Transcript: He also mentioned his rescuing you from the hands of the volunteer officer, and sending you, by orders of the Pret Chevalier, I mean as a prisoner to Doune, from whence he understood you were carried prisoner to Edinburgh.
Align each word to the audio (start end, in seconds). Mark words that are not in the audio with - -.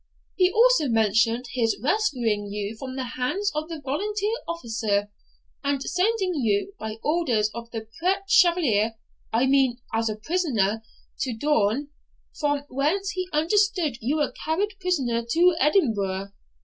He 0.35 0.51
also 0.51 0.89
mentioned 0.89 1.45
his 1.53 1.79
rescuing 1.79 2.47
you 2.47 2.75
from 2.75 2.95
the 2.95 3.03
hands 3.03 3.51
of 3.53 3.69
the 3.69 3.79
volunteer 3.81 4.33
officer, 4.47 5.11
and 5.63 5.79
sending 5.83 6.33
you, 6.33 6.73
by 6.79 6.95
orders 7.03 7.51
of 7.53 7.69
the 7.69 7.87
Pret 7.99 8.23
Chevalier, 8.27 8.95
I 9.31 9.45
mean 9.45 9.77
as 9.93 10.09
a 10.09 10.15
prisoner 10.15 10.81
to 11.19 11.35
Doune, 11.37 11.89
from 12.35 12.63
whence 12.67 13.11
he 13.11 13.29
understood 13.31 13.97
you 14.01 14.15
were 14.15 14.31
carried 14.43 14.73
prisoner 14.79 15.23
to 15.23 15.55
Edinburgh. 15.59 16.31